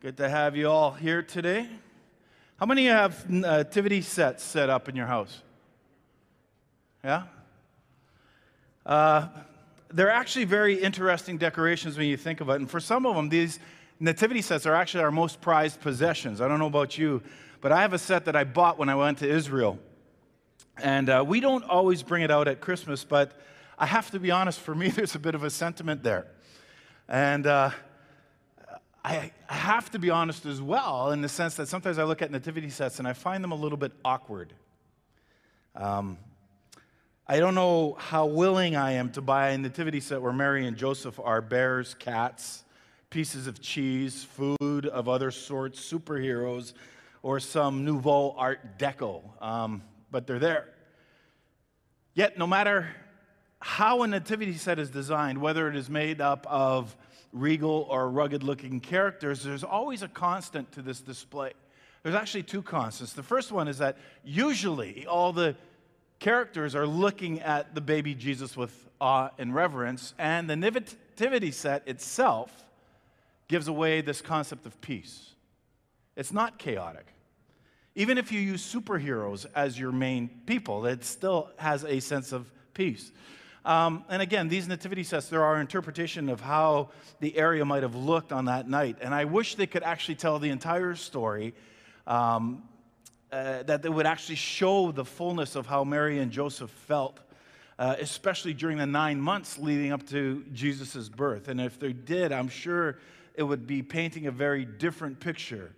[0.00, 1.66] Good to have you all here today.
[2.60, 5.40] How many of you have nativity sets set up in your house?
[7.02, 7.22] Yeah?
[8.84, 9.28] Uh,
[9.90, 12.56] they're actually very interesting decorations when you think of it.
[12.56, 13.58] And for some of them, these
[13.98, 16.42] nativity sets are actually our most prized possessions.
[16.42, 17.22] I don't know about you,
[17.62, 19.78] but I have a set that I bought when I went to Israel.
[20.76, 23.32] And uh, we don't always bring it out at Christmas, but
[23.78, 26.26] I have to be honest, for me, there's a bit of a sentiment there.
[27.08, 27.70] And uh,
[29.06, 32.32] I, have to be honest as well, in the sense that sometimes I look at
[32.32, 34.52] nativity sets and I find them a little bit awkward.
[35.76, 36.18] Um,
[37.28, 40.76] I don't know how willing I am to buy a nativity set where Mary and
[40.76, 42.64] Joseph are bears, cats,
[43.08, 46.72] pieces of cheese, food of other sorts, superheroes,
[47.22, 49.22] or some nouveau art deco.
[49.40, 50.68] Um, but they're there.
[52.14, 52.88] Yet, no matter
[53.60, 56.96] how a nativity set is designed, whether it is made up of
[57.38, 61.52] regal or rugged looking characters, there's always a constant to this display.
[62.02, 63.12] There's actually two constants.
[63.12, 65.56] The first one is that usually all the
[66.18, 71.86] characters are looking at the baby Jesus with awe and reverence, and the nativity set
[71.86, 72.64] itself
[73.48, 75.34] gives away this concept of peace.
[76.16, 77.06] It's not chaotic.
[77.94, 82.50] Even if you use superheroes as your main people, it still has a sense of
[82.74, 83.10] peace.
[83.66, 87.96] Um, and again, these nativity sets, there are interpretation of how the area might have
[87.96, 88.98] looked on that night.
[89.00, 91.52] And I wish they could actually tell the entire story,
[92.06, 92.62] um,
[93.32, 97.18] uh, that they would actually show the fullness of how Mary and Joseph felt,
[97.76, 101.48] uh, especially during the nine months leading up to Jesus' birth.
[101.48, 102.98] And if they did, I'm sure
[103.34, 105.74] it would be painting a very different picture.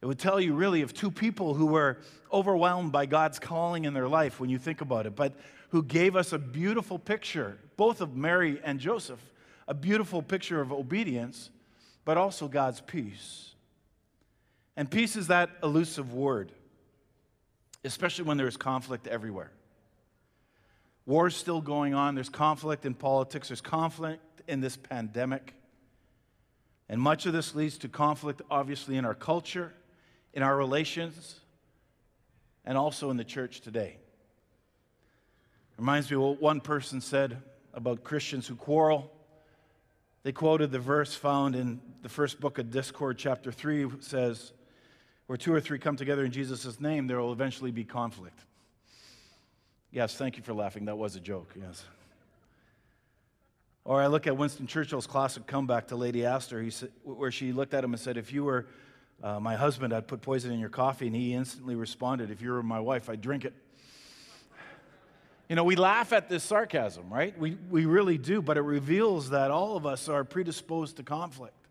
[0.00, 1.98] It would tell you really of two people who were
[2.32, 5.14] overwhelmed by God's calling in their life when you think about it.
[5.14, 5.34] But
[5.72, 9.18] who gave us a beautiful picture, both of Mary and Joseph,
[9.66, 11.48] a beautiful picture of obedience,
[12.04, 13.54] but also God's peace.
[14.76, 16.52] And peace is that elusive word,
[17.84, 19.50] especially when there's conflict everywhere.
[21.06, 25.54] War's still going on, there's conflict in politics, there's conflict in this pandemic.
[26.90, 29.72] And much of this leads to conflict, obviously, in our culture,
[30.34, 31.40] in our relations,
[32.62, 33.96] and also in the church today.
[35.78, 37.42] Reminds me what one person said
[37.74, 39.10] about Christians who quarrel.
[40.22, 44.52] They quoted the verse found in the first book of Discord, chapter 3, says,
[45.26, 48.38] Where two or three come together in Jesus' name, there will eventually be conflict.
[49.90, 50.84] Yes, thank you for laughing.
[50.84, 51.84] That was a joke, yes.
[53.84, 57.74] Or I look at Winston Churchill's classic comeback to Lady Astor, said, where she looked
[57.74, 58.66] at him and said, If you were
[59.22, 61.08] uh, my husband, I'd put poison in your coffee.
[61.08, 63.54] And he instantly responded, If you were my wife, I'd drink it.
[65.52, 67.38] You know, we laugh at this sarcasm, right?
[67.38, 71.68] We, we really do, but it reveals that all of us are predisposed to conflict.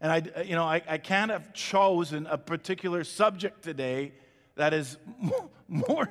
[0.00, 4.12] And I, you know, I, I can't have chosen a particular subject today
[4.54, 4.96] that is
[5.68, 6.08] more,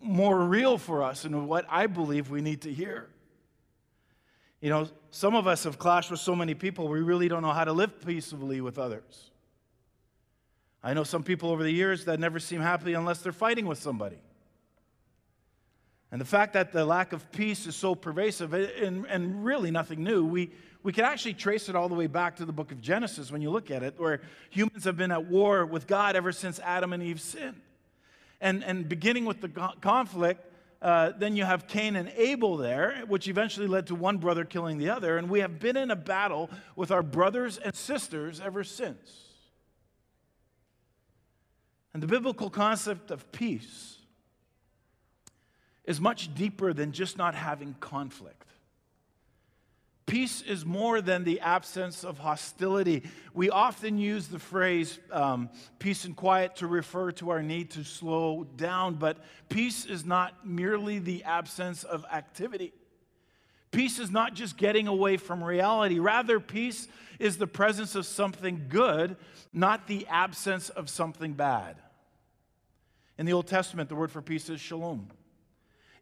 [0.00, 3.06] more real for us and what I believe we need to hear.
[4.60, 7.52] You know, some of us have clashed with so many people, we really don't know
[7.52, 9.30] how to live peaceably with others.
[10.82, 13.78] I know some people over the years that never seem happy unless they're fighting with
[13.78, 14.18] somebody.
[16.12, 20.04] And the fact that the lack of peace is so pervasive and, and really nothing
[20.04, 20.50] new, we,
[20.82, 23.40] we can actually trace it all the way back to the book of Genesis when
[23.40, 24.20] you look at it, where
[24.50, 27.62] humans have been at war with God ever since Adam and Eve sinned.
[28.42, 29.48] And, and beginning with the
[29.80, 30.44] conflict,
[30.82, 34.76] uh, then you have Cain and Abel there, which eventually led to one brother killing
[34.76, 35.16] the other.
[35.16, 38.98] And we have been in a battle with our brothers and sisters ever since.
[41.94, 43.96] And the biblical concept of peace
[45.84, 48.46] is much deeper than just not having conflict.
[50.04, 53.04] Peace is more than the absence of hostility.
[53.34, 55.48] We often use the phrase um,
[55.78, 60.46] peace and quiet to refer to our need to slow down, but peace is not
[60.46, 62.72] merely the absence of activity.
[63.70, 65.98] Peace is not just getting away from reality.
[65.98, 66.88] Rather, peace
[67.18, 69.16] is the presence of something good,
[69.52, 71.76] not the absence of something bad.
[73.16, 75.08] In the Old Testament, the word for peace is shalom.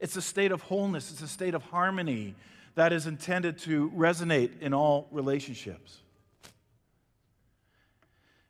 [0.00, 2.34] It's a state of wholeness, it's a state of harmony
[2.74, 5.98] that is intended to resonate in all relationships.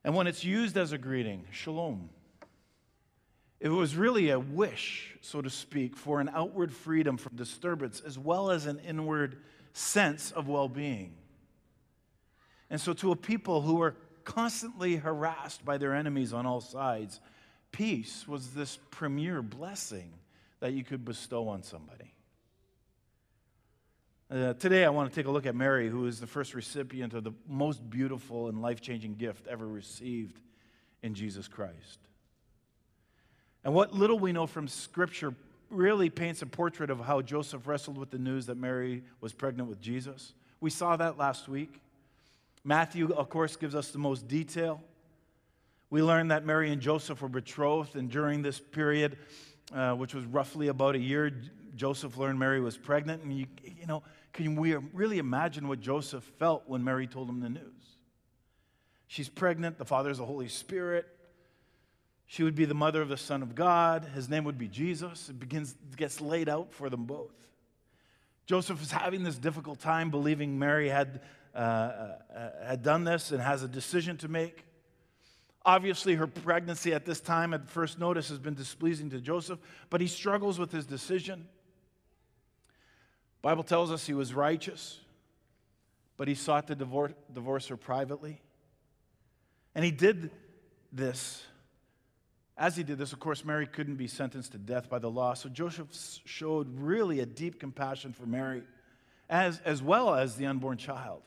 [0.04, 2.08] And when it's used as a greeting, shalom,
[3.58, 8.18] it was really a wish, so to speak, for an outward freedom from disturbance as
[8.18, 9.36] well as an inward
[9.72, 11.14] sense of well being.
[12.70, 17.20] And so, to a people who were constantly harassed by their enemies on all sides,
[17.72, 20.12] peace was this premier blessing
[20.60, 22.14] that you could bestow on somebody.
[24.30, 27.14] Uh, today, I want to take a look at Mary, who is the first recipient
[27.14, 30.38] of the most beautiful and life changing gift ever received
[31.02, 31.98] in Jesus Christ.
[33.64, 35.34] And what little we know from Scripture
[35.68, 39.68] really paints a portrait of how Joseph wrestled with the news that Mary was pregnant
[39.68, 40.32] with Jesus.
[40.60, 41.80] We saw that last week.
[42.62, 44.80] Matthew, of course, gives us the most detail.
[45.88, 49.18] We learn that Mary and Joseph were betrothed, and during this period,
[49.74, 51.32] uh, which was roughly about a year,
[51.76, 53.22] Joseph learned Mary was pregnant.
[53.22, 54.02] And you, you know,
[54.32, 57.96] can we really imagine what Joseph felt when Mary told him the news?
[59.06, 61.06] She's pregnant, the Father is the Holy Spirit.
[62.26, 64.04] She would be the mother of the Son of God.
[64.14, 65.28] His name would be Jesus.
[65.28, 67.34] It begins, gets laid out for them both.
[68.46, 71.22] Joseph is having this difficult time believing Mary had,
[71.54, 72.16] uh, uh,
[72.64, 74.64] had done this and has a decision to make.
[75.64, 79.58] Obviously, her pregnancy at this time, at first notice, has been displeasing to Joseph,
[79.90, 81.46] but he struggles with his decision.
[83.42, 85.00] Bible tells us he was righteous,
[86.16, 88.40] but he sought to divorce, divorce her privately.
[89.74, 90.30] And he did
[90.92, 91.44] this.
[92.56, 95.34] As he did this, of course, Mary couldn't be sentenced to death by the law.
[95.34, 95.88] So Joseph
[96.24, 98.62] showed really a deep compassion for Mary,
[99.28, 101.22] as, as well as the unborn child.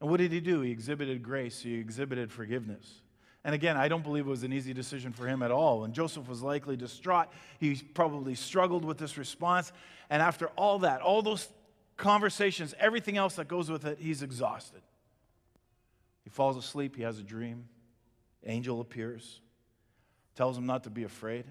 [0.00, 0.60] And what did he do?
[0.60, 3.02] He exhibited grace, he exhibited forgiveness.
[3.44, 5.84] And again, I don't believe it was an easy decision for him at all.
[5.84, 7.28] And Joseph was likely distraught.
[7.60, 9.70] He probably struggled with this response.
[10.10, 11.48] And after all that, all those
[11.96, 14.82] conversations, everything else that goes with it, he's exhausted.
[16.24, 16.96] He falls asleep.
[16.96, 17.68] He has a dream.
[18.44, 19.40] Angel appears,
[20.34, 21.44] tells him not to be afraid.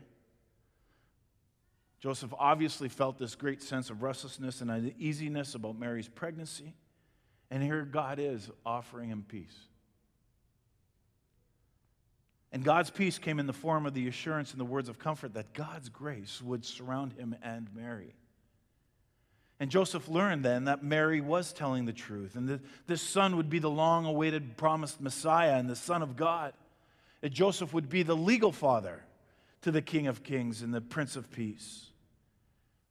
[2.01, 6.73] Joseph obviously felt this great sense of restlessness and uneasiness about Mary's pregnancy.
[7.55, 9.55] And here God is offering him peace.
[12.51, 15.35] And God's peace came in the form of the assurance and the words of comfort
[15.35, 18.13] that God's grace would surround him and Mary.
[19.57, 23.49] And Joseph learned then that Mary was telling the truth, and that this son would
[23.49, 26.51] be the long awaited promised Messiah and the Son of God.
[27.21, 29.01] That Joseph would be the legal father
[29.61, 31.85] to the King of Kings and the Prince of Peace.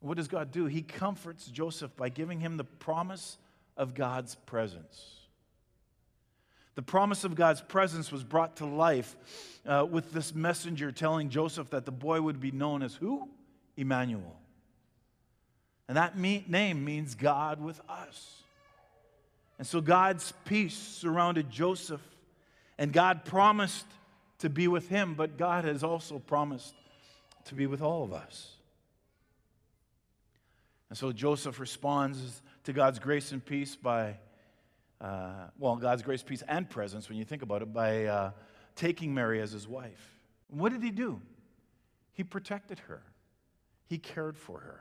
[0.01, 0.65] What does God do?
[0.65, 3.37] He comforts Joseph by giving him the promise
[3.77, 5.15] of God's presence.
[6.75, 9.15] The promise of God's presence was brought to life
[9.67, 13.29] uh, with this messenger telling Joseph that the boy would be known as who?
[13.77, 14.37] Emmanuel.
[15.89, 18.43] And that me- name means God with us.
[19.59, 22.01] And so God's peace surrounded Joseph,
[22.77, 23.87] and God promised
[24.39, 26.75] to be with him, but God has also promised
[27.45, 28.51] to be with all of us.
[30.89, 34.17] And so Joseph responds to God's grace and peace by,
[35.01, 38.31] uh, well, God's grace, peace, and presence, when you think about it, by uh,
[38.75, 40.19] taking Mary as his wife.
[40.49, 41.21] what did he do?
[42.13, 43.03] He protected her,
[43.87, 44.81] he cared for her.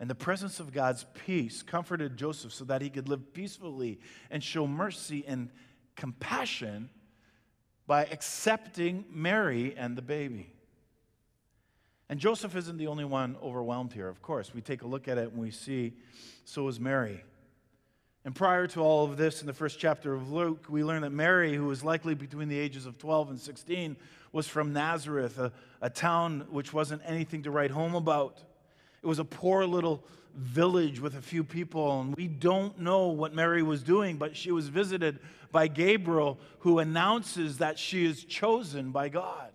[0.00, 4.00] And the presence of God's peace comforted Joseph so that he could live peacefully
[4.30, 5.50] and show mercy and
[5.94, 6.90] compassion
[7.86, 10.53] by accepting Mary and the baby.
[12.08, 14.52] And Joseph isn't the only one overwhelmed here, of course.
[14.54, 15.94] We take a look at it and we see
[16.44, 17.24] so is Mary.
[18.24, 21.10] And prior to all of this, in the first chapter of Luke, we learn that
[21.10, 23.96] Mary, who was likely between the ages of 12 and 16,
[24.32, 25.52] was from Nazareth, a,
[25.82, 28.42] a town which wasn't anything to write home about.
[29.02, 30.02] It was a poor little
[30.34, 34.50] village with a few people, and we don't know what Mary was doing, but she
[34.50, 35.18] was visited
[35.52, 39.52] by Gabriel, who announces that she is chosen by God.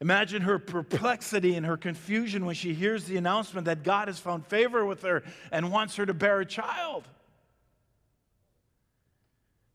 [0.00, 4.46] Imagine her perplexity and her confusion when she hears the announcement that God has found
[4.46, 7.08] favor with her and wants her to bear a child.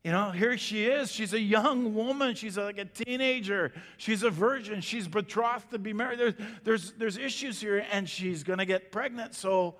[0.04, 1.12] You know, here she is.
[1.12, 2.34] She's a young woman.
[2.34, 3.72] She's like a teenager.
[3.98, 4.80] She's a virgin.
[4.80, 6.18] She's betrothed to be married.
[6.18, 9.34] There's, there's, there's issues here, and she's going to get pregnant.
[9.34, 9.76] So,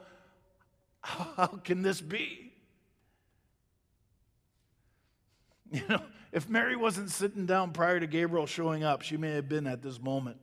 [1.00, 2.51] how can this be?
[5.78, 6.02] You know,
[6.32, 9.80] if Mary wasn't sitting down prior to Gabriel showing up, she may have been at
[9.80, 10.36] this moment.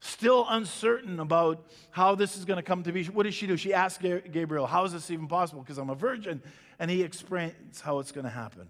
[0.00, 3.04] Still uncertain about how this is going to come to be.
[3.04, 3.56] What does she do?
[3.56, 5.62] She asks Gabriel, How is this even possible?
[5.62, 6.40] Because I'm a virgin.
[6.78, 8.68] And he explains how it's going to happen.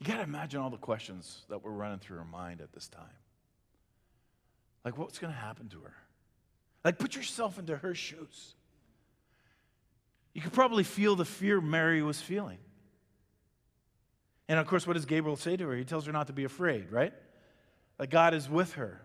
[0.00, 2.88] You got to imagine all the questions that were running through her mind at this
[2.88, 3.04] time.
[4.84, 5.94] Like, what's going to happen to her?
[6.84, 8.56] Like, put yourself into her shoes.
[10.34, 12.58] You could probably feel the fear Mary was feeling.
[14.52, 15.74] And of course, what does Gabriel say to her?
[15.74, 17.14] He tells her not to be afraid, right?
[18.02, 19.00] that God is with her.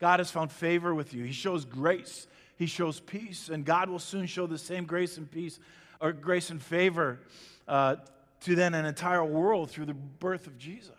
[0.00, 1.22] God has found favor with you.
[1.22, 2.26] He shows grace,
[2.56, 5.60] He shows peace, and God will soon show the same grace and peace,
[6.00, 7.20] or grace and favor
[7.68, 7.94] uh,
[8.40, 10.90] to then an entire world through the birth of Jesus,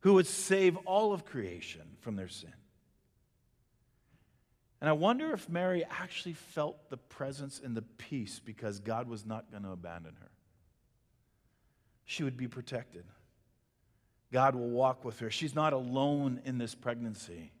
[0.00, 2.54] who would save all of creation from their sin.
[4.80, 9.26] And I wonder if Mary actually felt the presence and the peace because God was
[9.26, 10.30] not going to abandon her.
[12.10, 13.04] She would be protected.
[14.32, 15.30] God will walk with her.
[15.30, 17.52] She's not alone in this pregnancy.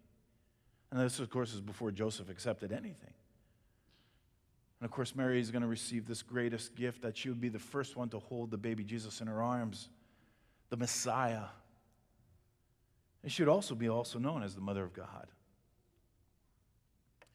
[0.90, 3.14] And this, of course, is before Joseph accepted anything.
[4.80, 7.48] And of course, Mary is going to receive this greatest gift that she would be
[7.48, 9.88] the first one to hold the baby Jesus in her arms,
[10.68, 11.44] the Messiah.
[13.22, 15.28] And she would also be also known as the mother of God.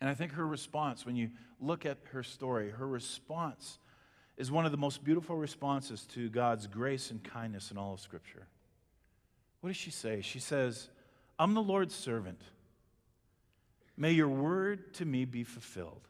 [0.02, 1.30] And I think her response, when you
[1.62, 3.80] look at her story, her response
[4.38, 8.00] is one of the most beautiful responses to God's grace and kindness in all of
[8.00, 8.48] Scripture.
[9.62, 10.22] What does she say?
[10.22, 10.90] She says,
[11.40, 12.42] I'm the Lord's servant.
[13.98, 16.02] May your word to me be fulfilled.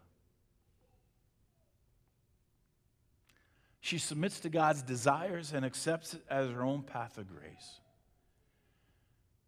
[3.79, 7.79] She submits to God's desires and accepts it as her own path of grace.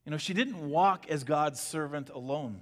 [0.05, 2.61] You know, she didn't walk as God's servant alone.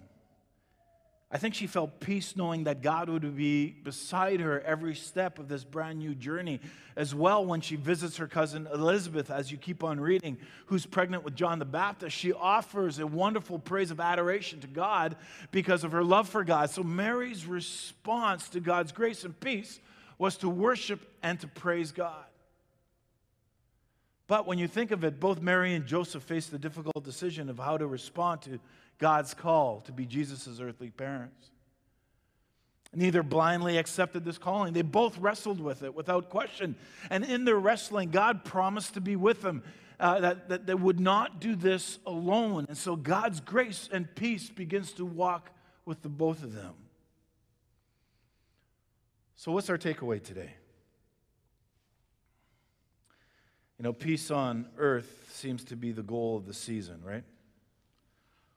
[1.36, 5.50] I think she felt peace knowing that God would be beside her every step of
[5.50, 6.62] this brand new journey.
[6.96, 10.38] As well, when she visits her cousin Elizabeth, as you keep on reading,
[10.68, 15.18] who's pregnant with John the Baptist, she offers a wonderful praise of adoration to God
[15.51, 16.70] because of her love for God.
[16.70, 19.82] So, Mary's response to God's grace and peace
[20.18, 22.24] was to worship and to praise God.
[24.27, 27.60] But when you think of it, both Mary and Joseph faced the difficult decision of
[27.60, 28.60] how to respond to
[28.97, 31.51] God's call to be Jesus' earthly parents.
[32.93, 34.73] Neither blindly accepted this calling.
[34.73, 36.75] They both wrestled with it without question.
[37.09, 39.63] And in their wrestling, God promised to be with them,
[39.99, 42.65] uh, that, that they would not do this alone.
[42.69, 45.51] And so God's grace and peace begins to walk
[45.83, 46.73] with the both of them.
[49.35, 50.53] So, what's our takeaway today?
[53.77, 57.23] You know, peace on earth seems to be the goal of the season, right?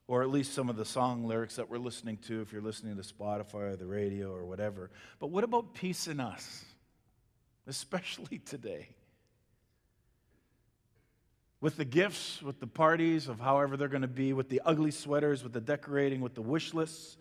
[0.09, 2.97] Or at least some of the song lyrics that we're listening to if you're listening
[2.97, 4.91] to Spotify or the radio or whatever.
[5.21, 6.65] But what about peace in us,
[7.69, 8.89] especially today?
[11.61, 14.91] With the gifts, with the parties of however they're going to be, with the ugly
[14.91, 17.17] sweaters, with the decorating, with the wish lists,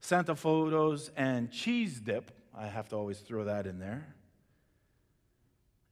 [0.00, 4.06] Santa photos, and cheese dip I have to always throw that in there.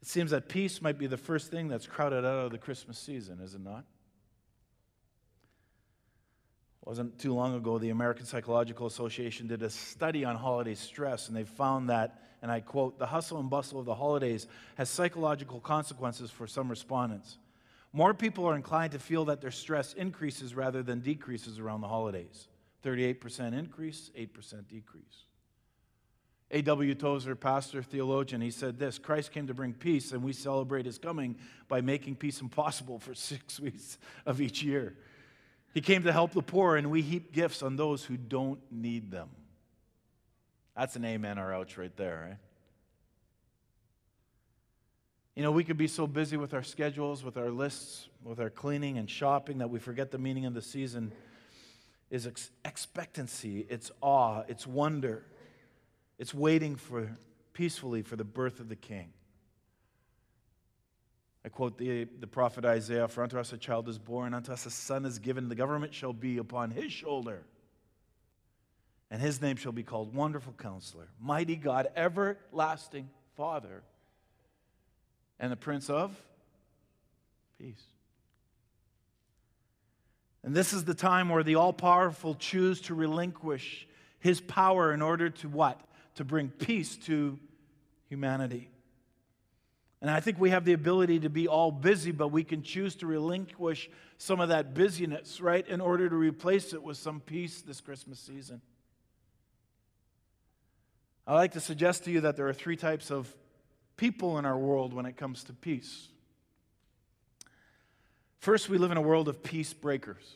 [0.00, 2.98] It seems that peace might be the first thing that's crowded out of the Christmas
[2.98, 3.84] season, is it not?
[6.84, 11.36] Wasn't too long ago, the American Psychological Association did a study on holiday stress, and
[11.36, 15.60] they found that, and I quote, the hustle and bustle of the holidays has psychological
[15.60, 17.38] consequences for some respondents.
[17.94, 21.88] More people are inclined to feel that their stress increases rather than decreases around the
[21.88, 22.48] holidays.
[22.84, 25.24] 38% increase, 8% decrease.
[26.50, 26.94] A.W.
[26.94, 30.98] Tozer, pastor, theologian, he said this Christ came to bring peace, and we celebrate his
[30.98, 31.36] coming
[31.66, 34.98] by making peace impossible for six weeks of each year.
[35.74, 39.10] He came to help the poor, and we heap gifts on those who don't need
[39.10, 39.28] them.
[40.76, 42.38] That's an amen or ouch right there, right?
[45.34, 48.50] You know, we could be so busy with our schedules, with our lists, with our
[48.50, 51.12] cleaning and shopping that we forget the meaning of the season
[52.08, 55.24] is ex- expectancy, it's awe, it's wonder.
[56.20, 57.10] It's waiting for
[57.52, 59.12] peacefully for the birth of the king.
[61.44, 64.66] I quote the, the prophet Isaiah For unto us a child is born, unto us
[64.66, 67.42] a son is given, the government shall be upon his shoulder.
[69.10, 73.82] And his name shall be called Wonderful Counselor, Mighty God, Everlasting Father,
[75.38, 76.16] and the Prince of
[77.58, 77.82] Peace.
[80.42, 83.86] And this is the time where the all powerful choose to relinquish
[84.18, 85.80] his power in order to what?
[86.16, 87.38] to bring peace to
[88.08, 88.70] humanity.
[90.04, 92.94] And I think we have the ability to be all busy, but we can choose
[92.96, 97.62] to relinquish some of that busyness, right, in order to replace it with some peace
[97.62, 98.60] this Christmas season.
[101.26, 103.34] I like to suggest to you that there are three types of
[103.96, 106.08] people in our world when it comes to peace.
[108.40, 110.34] First, we live in a world of peace breakers.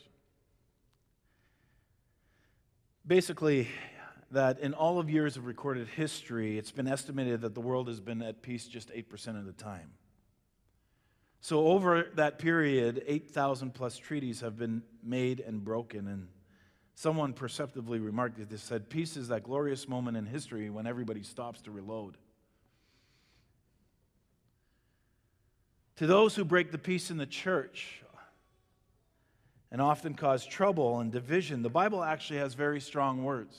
[3.07, 3.69] Basically,
[4.31, 8.01] that in all of years of recorded history, it's been estimated that the world has
[8.01, 9.91] been at peace just 8% of the time.
[11.41, 16.09] So, over that period, 8,000 plus treaties have been made and broken.
[16.09, 16.29] And
[16.95, 21.23] someone perceptively remarked that they said, Peace is that glorious moment in history when everybody
[21.23, 22.17] stops to reload.
[25.97, 28.03] To those who break the peace in the church
[29.71, 33.59] and often cause trouble and division, the Bible actually has very strong words.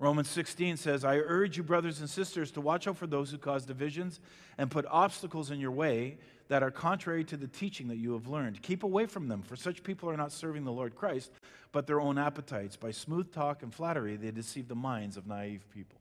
[0.00, 3.36] Romans 16 says, I urge you, brothers and sisters, to watch out for those who
[3.36, 4.18] cause divisions
[4.56, 6.16] and put obstacles in your way
[6.48, 8.62] that are contrary to the teaching that you have learned.
[8.62, 11.30] Keep away from them, for such people are not serving the Lord Christ,
[11.70, 12.76] but their own appetites.
[12.76, 15.99] By smooth talk and flattery, they deceive the minds of naive people.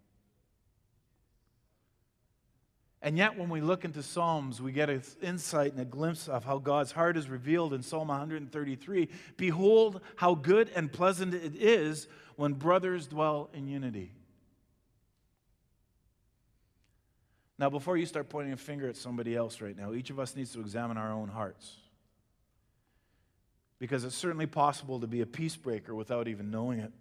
[3.02, 6.44] And yet, when we look into Psalms, we get an insight and a glimpse of
[6.44, 9.08] how God's heart is revealed in Psalm 133.
[9.38, 14.12] Behold, how good and pleasant it is when brothers dwell in unity.
[17.58, 20.36] Now, before you start pointing a finger at somebody else right now, each of us
[20.36, 21.76] needs to examine our own hearts.
[23.80, 26.92] Because it's certainly possible to be a peacebreaker without even knowing it.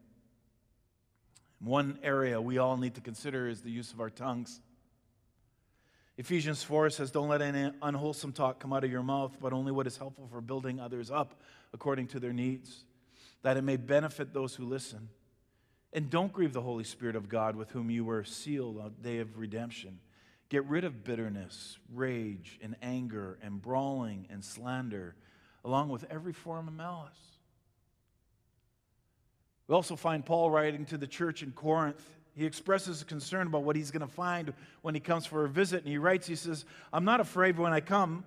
[1.61, 4.61] One area we all need to consider is the use of our tongues.
[6.18, 9.70] Ephesians 4 says, Don't let any unwholesome talk come out of your mouth, but only
[9.70, 11.40] what is helpful for building others up
[11.72, 12.84] according to their needs,
[13.42, 15.08] that it may benefit those who listen.
[15.92, 19.08] And don't grieve the Holy Spirit of God with whom you were sealed on the
[19.08, 20.00] day of redemption.
[20.48, 25.14] Get rid of bitterness, rage, and anger, and brawling and slander,
[25.64, 27.38] along with every form of malice.
[29.68, 32.02] We also find Paul writing to the church in Corinth.
[32.38, 34.52] He expresses concern about what he's going to find
[34.83, 35.83] when he comes for a visit.
[35.83, 38.23] And he writes, he says, I'm not afraid when I come,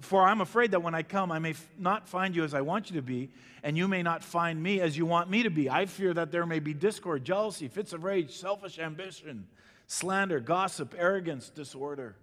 [0.00, 2.60] for I'm afraid that when I come, I may f- not find you as I
[2.60, 3.30] want you to be,
[3.64, 5.68] and you may not find me as you want me to be.
[5.68, 9.48] I fear that there may be discord, jealousy, fits of rage, selfish ambition
[9.88, 12.14] slander, gossip, arrogance, disorder.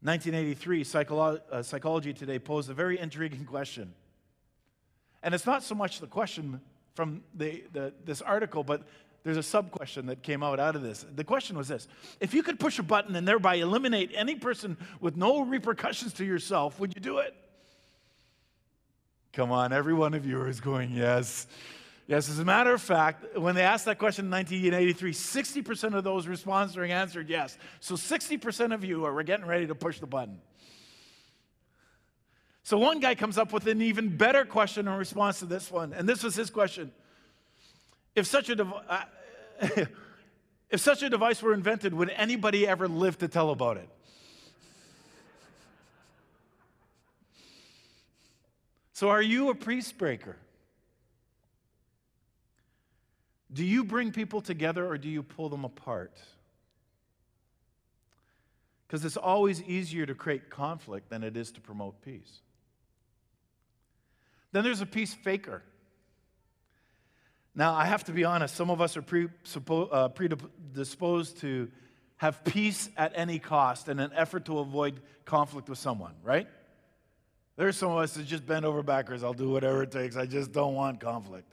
[0.00, 3.92] 1983, Psycholo- uh, Psychology Today posed a very intriguing question.
[5.22, 6.62] And it's not so much the question
[6.94, 8.82] from the, the, this article, but
[9.22, 11.04] there's a sub question that came out out of this.
[11.14, 11.88] The question was this
[12.20, 16.24] If you could push a button and thereby eliminate any person with no repercussions to
[16.24, 17.34] yourself, would you do it?
[19.32, 21.46] Come on, every one of you is going, yes.
[22.08, 26.02] Yes, as a matter of fact, when they asked that question in 1983, 60% of
[26.02, 27.56] those responding answered yes.
[27.78, 30.40] So 60% of you are getting ready to push the button.
[32.62, 35.92] So one guy comes up with an even better question in response to this one,
[35.92, 36.92] and this was his question:
[38.14, 39.04] If such a dev- uh,
[40.70, 43.88] if such a device were invented, would anybody ever live to tell about it?
[48.92, 50.36] So, are you a peace breaker?
[53.50, 56.18] Do you bring people together or do you pull them apart?
[58.86, 62.40] Because it's always easier to create conflict than it is to promote peace.
[64.52, 65.62] Then there's a peace faker.
[67.54, 69.04] Now, I have to be honest, some of us are
[69.92, 71.70] uh, predisposed to
[72.16, 76.46] have peace at any cost in an effort to avoid conflict with someone, right?
[77.56, 79.24] There's some of us that just bend over backwards.
[79.24, 80.16] I'll do whatever it takes.
[80.16, 81.52] I just don't want conflict.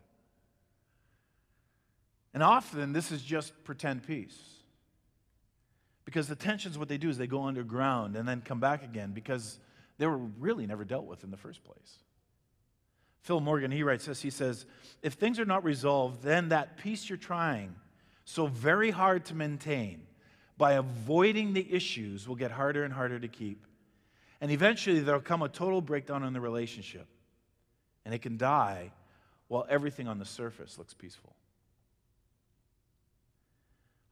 [2.34, 4.38] And often this is just pretend peace.
[6.06, 9.12] Because the tensions, what they do is they go underground and then come back again
[9.12, 9.60] because
[9.98, 11.98] they were really never dealt with in the first place.
[13.28, 14.66] Phil Morgan, he writes this he says,
[15.02, 17.76] If things are not resolved, then that peace you're trying
[18.24, 20.08] so very hard to maintain
[20.58, 23.66] by avoiding the issues will get harder and harder to keep.
[24.40, 27.06] And eventually there'll come a total breakdown in the relationship.
[28.06, 28.94] And it can die
[29.50, 31.36] while everything on the surface looks peaceful.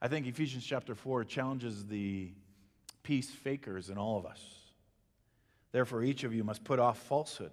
[0.02, 2.32] I think Ephesians chapter 4 challenges the
[3.02, 4.44] peace fakers in all of us.
[5.72, 7.52] Therefore, each of you must put off falsehood.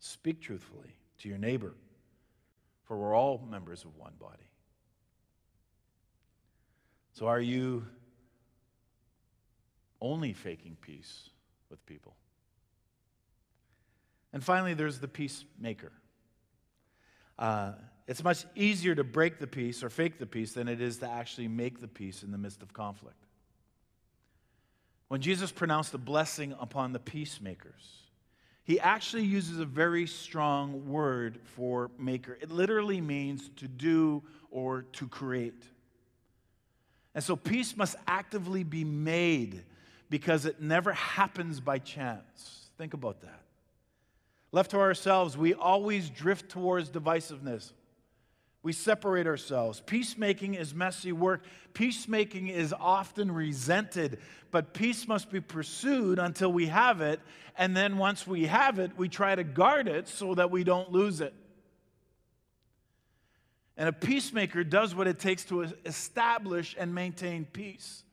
[0.00, 1.74] Speak truthfully to your neighbor,
[2.84, 4.48] for we're all members of one body.
[7.12, 7.84] So, are you
[10.00, 11.28] only faking peace
[11.68, 12.16] with people?
[14.32, 15.92] And finally, there's the peacemaker.
[17.38, 17.72] Uh,
[18.06, 21.10] it's much easier to break the peace or fake the peace than it is to
[21.10, 23.22] actually make the peace in the midst of conflict.
[25.08, 28.09] When Jesus pronounced a blessing upon the peacemakers,
[28.70, 32.38] he actually uses a very strong word for maker.
[32.40, 35.64] It literally means to do or to create.
[37.12, 39.64] And so peace must actively be made
[40.08, 42.68] because it never happens by chance.
[42.78, 43.42] Think about that.
[44.52, 47.72] Left to ourselves, we always drift towards divisiveness.
[48.62, 49.80] We separate ourselves.
[49.86, 51.44] Peacemaking is messy work.
[51.72, 54.18] Peacemaking is often resented,
[54.50, 57.20] but peace must be pursued until we have it.
[57.56, 60.92] And then once we have it, we try to guard it so that we don't
[60.92, 61.32] lose it.
[63.78, 68.04] And a peacemaker does what it takes to establish and maintain peace.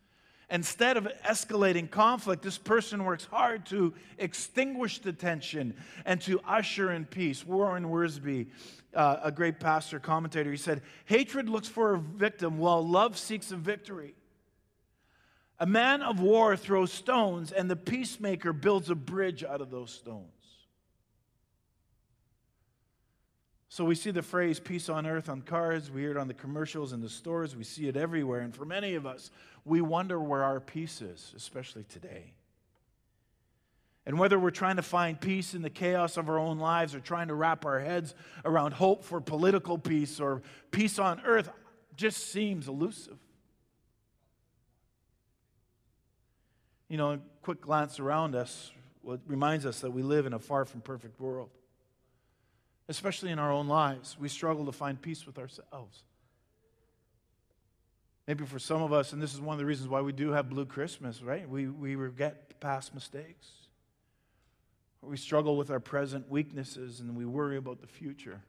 [0.49, 6.91] Instead of escalating conflict, this person works hard to extinguish the tension and to usher
[6.93, 7.45] in peace.
[7.45, 8.47] Warren Wiersbe,
[8.93, 13.51] uh, a great pastor commentator, he said, Hatred looks for a victim while love seeks
[13.51, 14.15] a victory.
[15.59, 19.91] A man of war throws stones, and the peacemaker builds a bridge out of those
[19.91, 20.36] stones.
[23.77, 26.33] So we see the phrase peace on earth on cards, we hear it on the
[26.33, 28.39] commercials in the stores, we see it everywhere.
[28.39, 29.29] And for many of us,
[29.65, 32.33] we wonder where our peace is, especially today.
[34.07, 36.99] And whether we're trying to find peace in the chaos of our own lives or
[36.99, 41.47] trying to wrap our heads around hope for political peace or peace on earth
[41.95, 43.19] just seems elusive.
[46.89, 48.71] You know, a quick glance around us
[49.27, 51.51] reminds us that we live in a far from perfect world
[52.89, 54.17] especially in our own lives.
[54.19, 56.03] We struggle to find peace with ourselves.
[58.27, 60.31] Maybe for some of us, and this is one of the reasons why we do
[60.31, 61.49] have Blue Christmas, right?
[61.49, 63.47] We, we regret past mistakes.
[65.01, 68.41] We struggle with our present weaknesses and we worry about the future.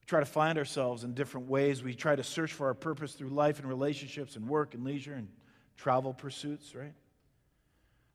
[0.00, 1.82] We try to find ourselves in different ways.
[1.82, 5.12] We try to search for our purpose through life and relationships and work and leisure
[5.14, 5.28] and
[5.76, 6.94] travel pursuits, right?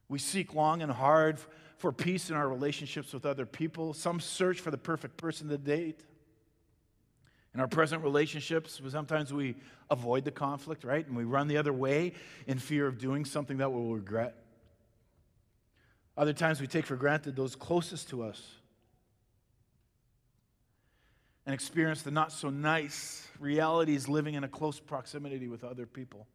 [0.10, 1.40] We seek long and hard
[1.78, 3.94] for peace in our relationships with other people.
[3.94, 6.04] Some search for the perfect person to date.
[7.54, 9.56] In our present relationships, sometimes we
[9.90, 11.06] avoid the conflict, right?
[11.06, 12.14] And we run the other way
[12.46, 14.36] in fear of doing something that we'll regret.
[16.18, 18.42] Other times we take for granted those closest to us
[21.46, 26.28] and experience the not so nice realities living in a close proximity with other people.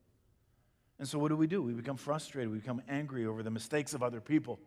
[0.99, 1.61] And so, what do we do?
[1.61, 4.61] We become frustrated, we become angry over the mistakes of other people.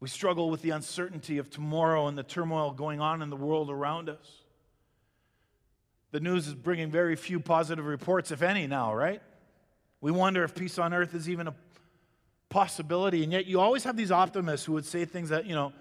[0.00, 3.70] We struggle with the uncertainty of tomorrow and the turmoil going on in the world
[3.70, 4.40] around us.
[6.10, 9.22] The news is bringing very few positive reports, if any, now, right?
[10.00, 11.54] We wonder if peace on earth is even a
[12.48, 13.22] possibility.
[13.22, 15.72] And yet, you always have these optimists who would say things that, you know,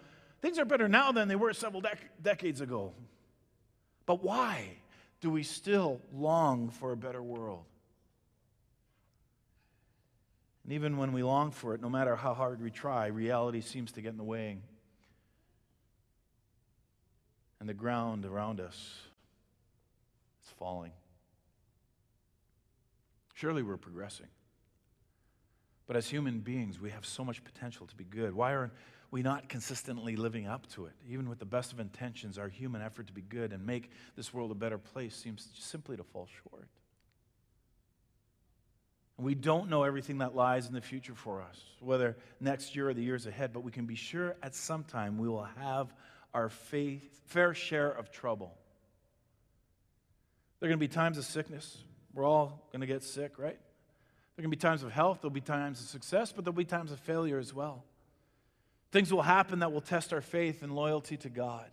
[0.42, 2.94] things are better now than they were several dec- decades ago.
[4.06, 4.78] But why
[5.22, 7.64] do we still long for a better world?
[10.70, 13.92] And even when we long for it, no matter how hard we try, reality seems
[13.94, 14.60] to get in the way.
[17.60, 18.76] And the ground around us
[20.46, 20.92] is falling.
[23.34, 24.28] Surely we're progressing.
[25.88, 28.36] But as human beings, we have so much potential to be good.
[28.36, 28.72] Why are
[29.10, 30.94] we not consistently living up to it?
[31.10, 34.36] Even with the best of intentions, our human effort to be good and make this
[34.36, 36.68] world a better place seems simply to fall short.
[39.20, 42.94] We don't know everything that lies in the future for us, whether next year or
[42.94, 45.94] the years ahead, but we can be sure at some time we will have
[46.34, 48.56] our faith, fair share of trouble.
[50.60, 51.78] There are going to be times of sickness.
[52.14, 53.60] We're all going to get sick, right?
[53.60, 56.56] There are going to be times of health, there'll be times of success, but there'll
[56.56, 57.84] be times of failure as well.
[58.92, 61.70] Things will happen that will test our faith and loyalty to God.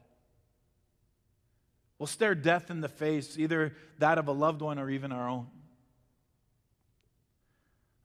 [1.99, 5.29] We'll stare death in the face, either that of a loved one or even our
[5.29, 5.47] own.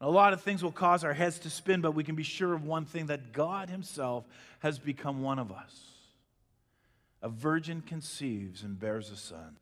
[0.02, 2.54] A lot of things will cause our heads to spin, but we can be sure
[2.54, 4.26] of one thing that God Himself
[4.60, 5.80] has become one of us.
[7.22, 9.58] A virgin conceives and bears a son.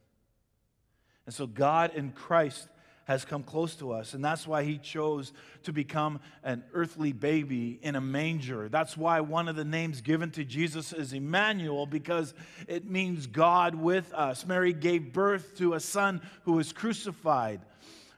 [1.26, 2.70] And so God in Christ
[3.10, 4.14] has come close to us.
[4.14, 8.70] And that's why he chose to become an earthly baby in a manger.
[8.70, 12.36] That's why one of the names given to Jesus is Emmanuel, because
[12.68, 14.46] it means God with us.
[14.46, 17.62] Mary gave birth to a son who was crucified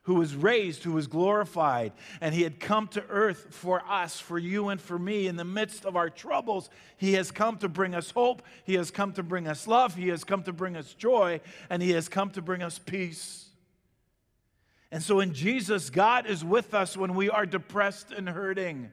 [0.04, 4.40] who was raised, who was glorified, and he had come to earth for us, for
[4.40, 6.70] you and for me in the midst of our troubles.
[6.98, 10.08] He has come to bring us hope, he has come to bring us love, he
[10.08, 13.50] has come to bring us joy, and he has come to bring us peace.
[14.92, 18.92] And so in Jesus, God is with us when we are depressed and hurting.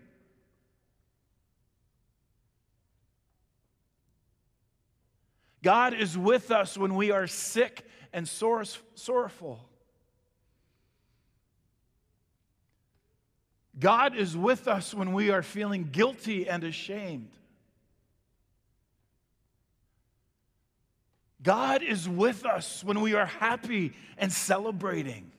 [5.62, 9.67] God is with us when we are sick and sorrowful.
[13.78, 17.30] God is with us when we are feeling guilty and ashamed.
[21.42, 25.30] God is with us when we are happy and celebrating.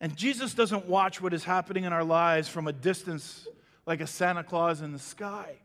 [0.00, 3.46] And Jesus doesn't watch what is happening in our lives from a distance
[3.84, 5.56] like a Santa Claus in the sky.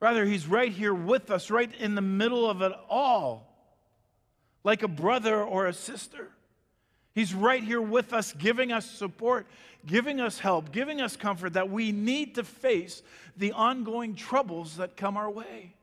[0.00, 3.52] Rather, He's right here with us, right in the middle of it all,
[4.62, 6.30] like a brother or a sister.
[7.14, 9.46] He's right here with us, giving us support,
[9.86, 13.02] giving us help, giving us comfort that we need to face
[13.36, 15.74] the ongoing troubles that come our way.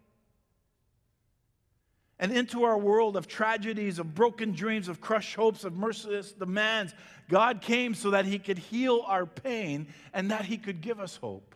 [2.17, 6.93] And into our world of tragedies, of broken dreams, of crushed hopes, of merciless demands,
[7.27, 11.17] God came so that He could heal our pain and that He could give us
[11.17, 11.55] hope.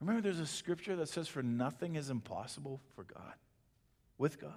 [0.00, 3.34] Remember, there's a scripture that says, For nothing is impossible for God,
[4.18, 4.52] with God.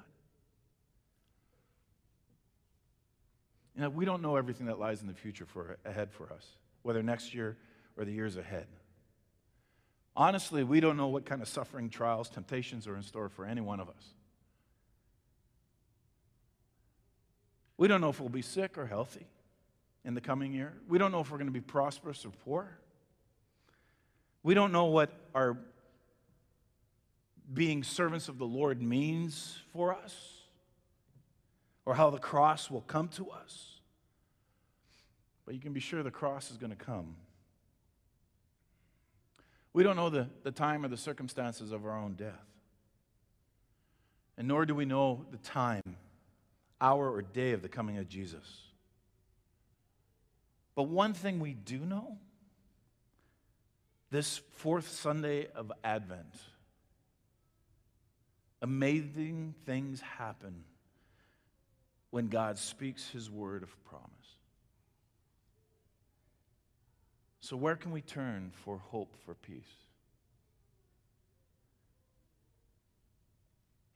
[3.76, 6.46] You know, we don't know everything that lies in the future for, ahead for us,
[6.84, 7.58] whether next year
[7.98, 8.68] or the years ahead.
[10.16, 13.62] Honestly, we don't know what kind of suffering, trials, temptations are in store for any
[13.62, 14.14] one of us.
[17.78, 19.26] We don't know if we'll be sick or healthy
[20.06, 20.74] in the coming year.
[20.88, 22.78] We don't know if we're going to be prosperous or poor.
[24.44, 25.58] We don't know what our
[27.52, 30.33] being servants of the Lord means for us
[31.86, 33.80] or how the cross will come to us.
[35.46, 37.16] But you can be sure the cross is going to come.
[39.74, 42.46] We don't know the, the time or the circumstances of our own death.
[44.38, 45.98] And nor do we know the time,
[46.80, 48.62] hour, or day of the coming of Jesus.
[50.76, 52.18] But one thing we do know
[54.10, 56.36] this fourth Sunday of Advent,
[58.62, 60.64] amazing things happen
[62.14, 64.08] when God speaks his word of promise.
[67.40, 69.64] So, where can we turn for hope for peace?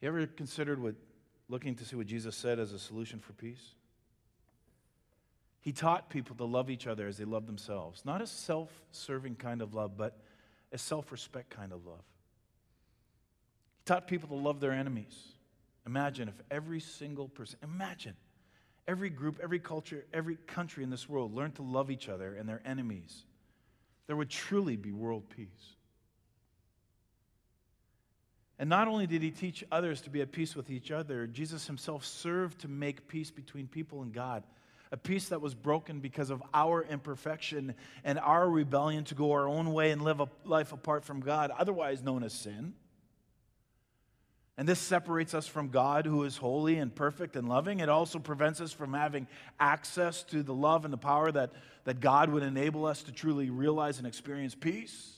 [0.01, 0.95] You ever considered what
[1.47, 3.75] looking to see what Jesus said as a solution for peace?
[5.61, 8.03] He taught people to love each other as they love themselves.
[8.03, 10.17] Not a self serving kind of love, but
[10.71, 12.03] a self respect kind of love.
[13.77, 15.36] He taught people to love their enemies.
[15.87, 18.13] Imagine if every single person, imagine
[18.87, 22.47] every group, every culture, every country in this world learned to love each other and
[22.47, 23.23] their enemies.
[24.05, 25.47] There would truly be world peace.
[28.59, 31.65] And not only did he teach others to be at peace with each other, Jesus
[31.65, 34.43] himself served to make peace between people and God
[34.91, 39.47] a peace that was broken because of our imperfection and our rebellion to go our
[39.47, 42.73] own way and live a life apart from God, otherwise known as sin.
[44.57, 47.79] And this separates us from God, who is holy and perfect and loving.
[47.79, 49.27] It also prevents us from having
[49.59, 51.51] access to the love and the power that,
[51.83, 55.13] that God would enable us to truly realize and experience peace.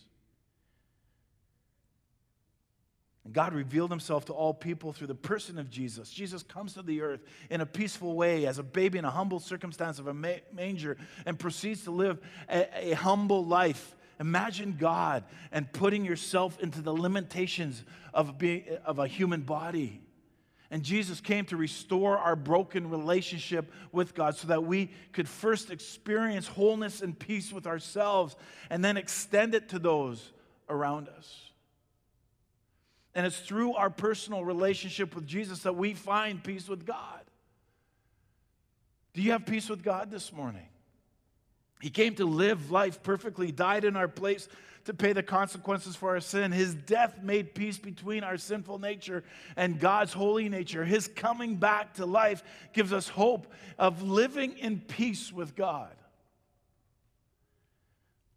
[3.23, 6.09] And God revealed himself to all people through the person of Jesus.
[6.09, 9.39] Jesus comes to the earth in a peaceful way as a baby in a humble
[9.39, 10.13] circumstance of a
[10.51, 13.95] manger and proceeds to live a, a humble life.
[14.19, 20.01] Imagine God and putting yourself into the limitations of, being, of a human body.
[20.71, 25.71] And Jesus came to restore our broken relationship with God so that we could first
[25.71, 28.35] experience wholeness and peace with ourselves
[28.69, 30.31] and then extend it to those
[30.67, 31.49] around us.
[33.15, 37.21] And it's through our personal relationship with Jesus that we find peace with God.
[39.13, 40.68] Do you have peace with God this morning?
[41.81, 44.47] He came to live life perfectly, died in our place
[44.85, 46.51] to pay the consequences for our sin.
[46.51, 49.23] His death made peace between our sinful nature
[49.55, 50.83] and God's holy nature.
[50.83, 55.95] His coming back to life gives us hope of living in peace with God.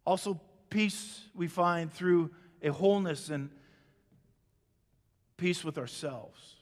[0.05, 3.49] Also, peace we find through a wholeness and
[5.37, 6.55] peace with ourselves.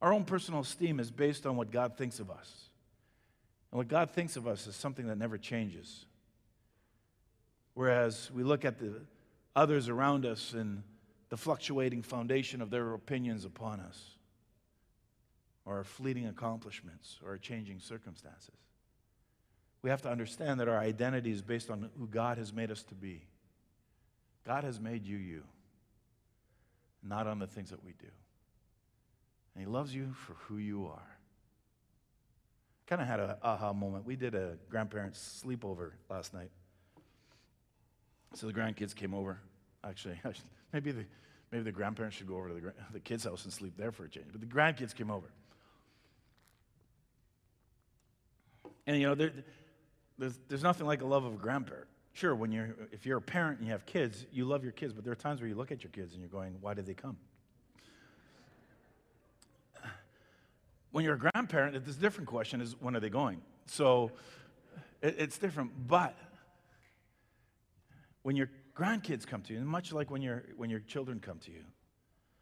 [0.00, 2.68] Our own personal esteem is based on what God thinks of us.
[3.72, 6.04] And what God thinks of us is something that never changes.
[7.74, 9.00] Whereas we look at the
[9.56, 10.82] others around us and
[11.30, 13.98] the fluctuating foundation of their opinions upon us,
[15.64, 18.54] or our fleeting accomplishments, or our changing circumstances.
[19.80, 22.82] We have to understand that our identity is based on who God has made us
[22.84, 23.22] to be.
[24.44, 25.44] God has made you you
[27.02, 28.08] not on the things that we do.
[29.54, 31.11] And He loves you for who you are.
[32.86, 34.04] Kind of had an aha moment.
[34.04, 36.50] We did a grandparents' sleepover last night.
[38.34, 39.38] So the grandkids came over.
[39.84, 40.20] Actually,
[40.72, 41.04] maybe the,
[41.50, 44.04] maybe the grandparents should go over to the, the kids' house and sleep there for
[44.04, 44.26] a change.
[44.32, 45.30] But the grandkids came over.
[48.86, 49.32] And you know, there,
[50.18, 51.86] there's, there's nothing like a love of a grandparent.
[52.14, 54.92] Sure, when you're, if you're a parent and you have kids, you love your kids,
[54.92, 56.84] but there are times where you look at your kids and you're going, why did
[56.84, 57.16] they come?
[60.92, 63.40] When you're a grandparent, it's a different question is when are they going?
[63.66, 64.12] So
[65.00, 65.88] it, it's different.
[65.88, 66.16] But
[68.22, 71.38] when your grandkids come to you, and much like when, your when your children come
[71.40, 71.64] to you,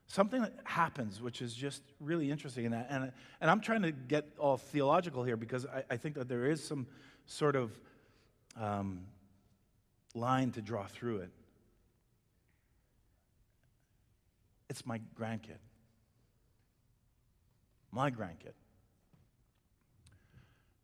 [0.08, 2.66] something that happens which is just really interesting.
[2.66, 6.28] And, and, and I'm trying to get all theological here because I, I think that
[6.28, 6.88] there is some
[7.26, 7.78] sort of
[8.60, 9.06] um,
[10.14, 11.30] line to draw through it.
[14.68, 15.58] It's my grandkid.
[17.92, 18.54] My grandkid.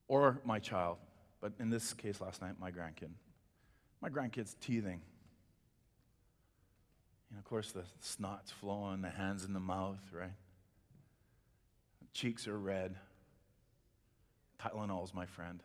[0.08, 0.98] Or my child,
[1.40, 3.10] but in this case last night, my grandkid.
[4.00, 5.00] My grandkid's teething.
[7.30, 10.30] And of course, the snot's flowing, the hands in the mouth, right?
[12.12, 12.96] Cheeks are red.
[14.60, 15.62] Tylenol's my friend.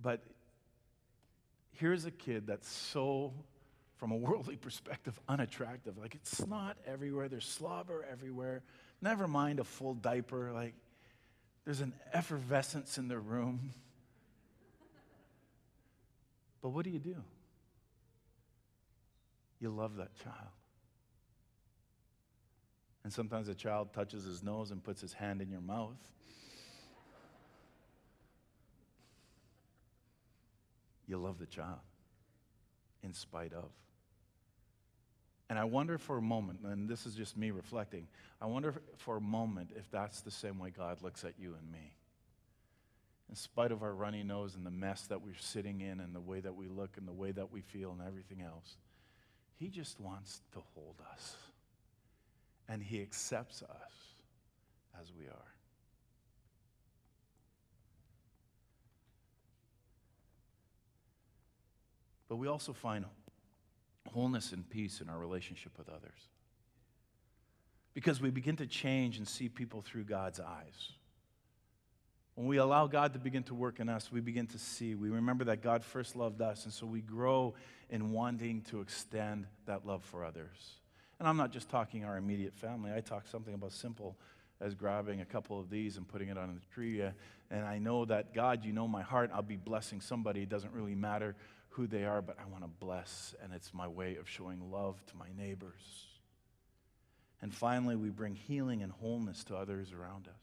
[0.00, 0.22] But
[1.72, 3.32] here's a kid that's so,
[3.96, 5.98] from a worldly perspective, unattractive.
[5.98, 8.62] Like it's snot everywhere, there's slobber everywhere.
[9.00, 10.52] Never mind a full diaper.
[10.52, 10.74] Like
[11.64, 13.70] there's an effervescence in the room.
[16.62, 17.14] But what do you do?
[19.60, 20.50] You love that child.
[23.04, 25.94] And sometimes a child touches his nose and puts his hand in your mouth.
[31.06, 31.78] You love the child
[33.04, 33.70] in spite of.
[35.48, 38.08] And I wonder for a moment, and this is just me reflecting,
[38.40, 41.70] I wonder for a moment if that's the same way God looks at you and
[41.70, 41.94] me.
[43.28, 46.20] In spite of our runny nose and the mess that we're sitting in, and the
[46.20, 48.76] way that we look, and the way that we feel, and everything else,
[49.56, 51.36] He just wants to hold us
[52.68, 53.92] and He accepts us
[55.00, 55.54] as we are.
[62.28, 63.04] But we also find
[64.06, 66.18] wholeness and peace in our relationship with others.
[67.94, 70.92] Because we begin to change and see people through God's eyes.
[72.34, 74.94] When we allow God to begin to work in us, we begin to see.
[74.94, 77.54] We remember that God first loved us, and so we grow
[77.88, 80.74] in wanting to extend that love for others.
[81.18, 84.18] And I'm not just talking our immediate family, I talk something about simple
[84.60, 87.02] as grabbing a couple of these and putting it on the tree.
[87.50, 89.30] And I know that, God, you know my heart.
[89.32, 90.42] I'll be blessing somebody.
[90.42, 91.36] It doesn't really matter
[91.76, 93.34] who they are, but I want to bless.
[93.42, 96.06] And it's my way of showing love to my neighbors.
[97.42, 100.40] And finally, we bring healing and wholeness to others around us.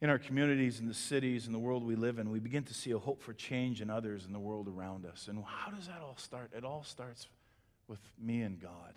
[0.00, 2.74] In our communities, in the cities, in the world we live in, we begin to
[2.74, 5.28] see a hope for change in others in the world around us.
[5.28, 6.50] And how does that all start?
[6.56, 7.28] It all starts
[7.88, 8.94] with me and God.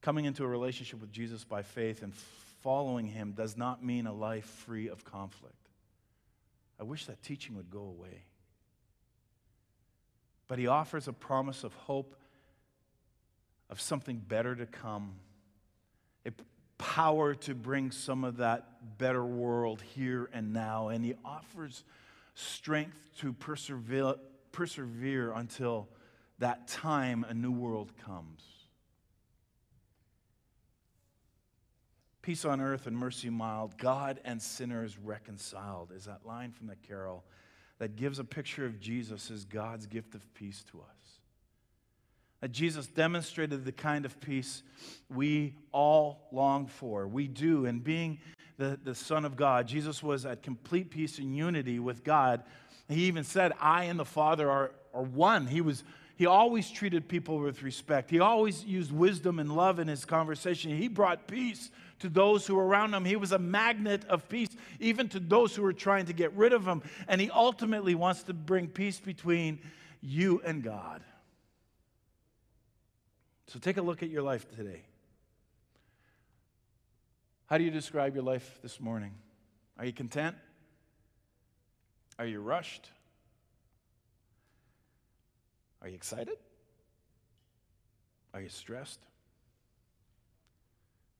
[0.00, 2.14] Coming into a relationship with Jesus by faith and
[2.62, 5.55] following him does not mean a life free of conflict.
[6.78, 8.24] I wish that teaching would go away.
[10.48, 12.14] But he offers a promise of hope,
[13.68, 15.14] of something better to come,
[16.24, 16.30] a
[16.78, 20.88] power to bring some of that better world here and now.
[20.88, 21.84] And he offers
[22.34, 24.14] strength to persevere,
[24.52, 25.88] persevere until
[26.38, 28.55] that time a new world comes.
[32.26, 36.74] Peace on earth and mercy mild, God and sinners reconciled, is that line from the
[36.74, 37.22] carol
[37.78, 41.20] that gives a picture of Jesus as God's gift of peace to us.
[42.40, 44.64] That Jesus demonstrated the kind of peace
[45.08, 47.06] we all long for.
[47.06, 47.66] We do.
[47.66, 48.18] And being
[48.58, 52.42] the, the Son of God, Jesus was at complete peace and unity with God.
[52.88, 55.46] He even said, I and the Father are, are one.
[55.46, 55.84] He was
[56.16, 58.10] he always treated people with respect.
[58.10, 60.76] He always used wisdom and love in his conversation.
[60.76, 63.04] He brought peace to those who were around him.
[63.04, 66.52] He was a magnet of peace, even to those who were trying to get rid
[66.52, 66.82] of him.
[67.08, 69.58] And he ultimately wants to bring peace between
[70.00, 71.02] you and God.
[73.48, 74.82] So take a look at your life today.
[77.46, 79.12] How do you describe your life this morning?
[79.78, 80.34] Are you content?
[82.18, 82.90] Are you rushed?
[85.80, 86.36] Are you excited?
[88.34, 89.00] Are you stressed?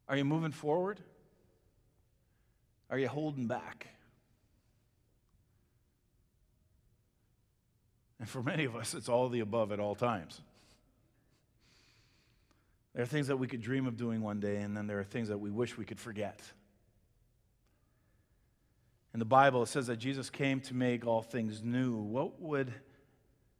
[0.09, 1.01] Are you moving forward?
[2.91, 3.89] Are you holding back?
[8.19, 10.41] And for many of us, it's all the above at all times.
[12.95, 15.05] There are things that we could dream of doing one day, and then there are
[15.05, 16.41] things that we wish we could forget.
[19.13, 21.97] In the Bible, it says that Jesus came to make all things new.
[21.97, 22.73] What would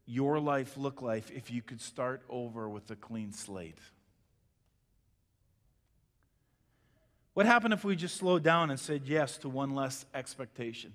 [0.07, 3.79] your life look like if you could start over with a clean slate?
[7.37, 10.95] What happened if we just slowed down and said yes to one less expectation?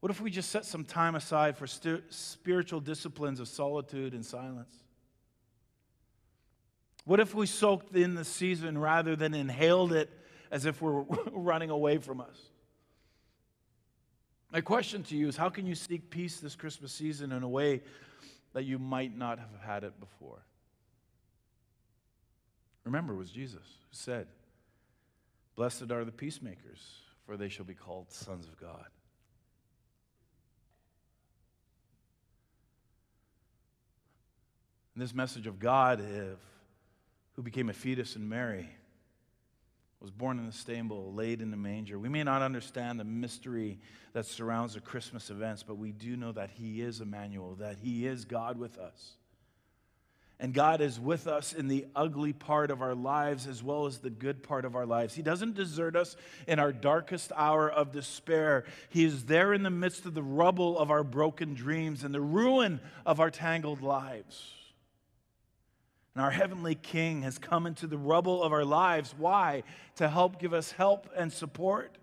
[0.00, 4.74] What if we just set some time aside for spiritual disciplines of solitude and silence?
[7.04, 10.08] What if we soaked in the season rather than inhaled it
[10.50, 12.40] as if we're running away from us?
[14.50, 17.48] My question to you is how can you seek peace this Christmas season in a
[17.48, 17.82] way
[18.54, 20.42] that you might not have had it before?
[22.84, 24.26] Remember, it was Jesus who said,
[25.58, 28.86] Blessed are the peacemakers, for they shall be called sons of God.
[34.94, 36.38] And this message of God, if,
[37.32, 38.68] who became a fetus in Mary,
[40.00, 41.98] was born in a stable, laid in a manger.
[41.98, 43.80] We may not understand the mystery
[44.12, 48.06] that surrounds the Christmas events, but we do know that He is Emmanuel, that He
[48.06, 49.17] is God with us.
[50.40, 53.98] And God is with us in the ugly part of our lives as well as
[53.98, 55.14] the good part of our lives.
[55.14, 56.16] He doesn't desert us
[56.46, 58.64] in our darkest hour of despair.
[58.88, 62.20] He is there in the midst of the rubble of our broken dreams and the
[62.20, 64.52] ruin of our tangled lives.
[66.14, 69.14] And our heavenly King has come into the rubble of our lives.
[69.16, 69.64] Why?
[69.96, 71.98] To help give us help and support.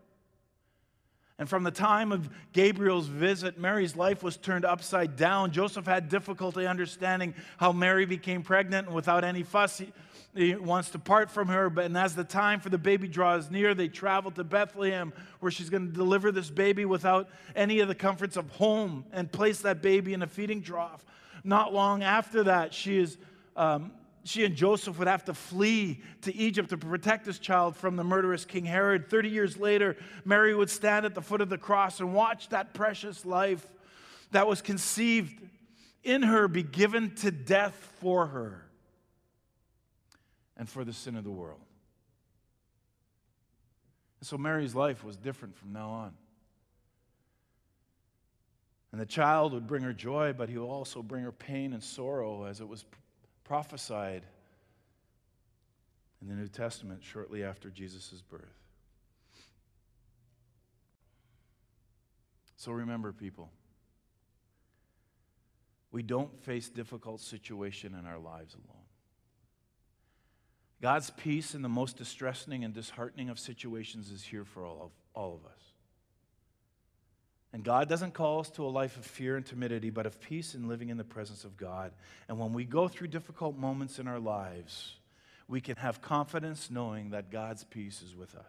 [1.37, 5.51] And from the time of Gabriel's visit, Mary's life was turned upside down.
[5.51, 9.91] Joseph had difficulty understanding how Mary became pregnant, and without any fuss, he,
[10.33, 11.69] he, wants to part from her.
[11.69, 15.11] But and as the time for the baby draws near, they travel to Bethlehem,
[15.41, 19.29] where she's going to deliver this baby without any of the comforts of home and
[19.29, 21.03] place that baby in a feeding trough.
[21.43, 23.17] Not long after that, she is
[23.57, 23.91] um,
[24.25, 28.03] she and Joseph would have to flee to Egypt to protect this child from the
[28.03, 29.07] murderous King Herod.
[29.07, 29.95] 30 years later,
[30.25, 33.65] Mary would stand at the foot of the cross and watch that precious life
[34.31, 35.39] that was conceived
[36.03, 38.65] in her be given to death for her
[40.57, 41.61] and for the sin of the world.
[44.19, 46.13] And so Mary's life was different from now on.
[48.91, 51.83] And the child would bring her joy, but he would also bring her pain and
[51.83, 52.85] sorrow as it was
[53.45, 54.23] prophesied
[56.21, 58.41] in the New Testament shortly after Jesus' birth.
[62.57, 63.51] So remember, people,
[65.91, 68.83] we don't face difficult situation in our lives alone.
[70.81, 74.91] God's peace in the most distressing and disheartening of situations is here for all of,
[75.13, 75.74] all of us.
[77.55, 80.55] And God doesn't call us to a life of fear and timidity, but of peace
[80.55, 81.93] and living in the presence of God.
[82.27, 84.97] And when we go through difficult moments in our lives,
[85.47, 88.43] we can have confidence knowing that God's peace is with us.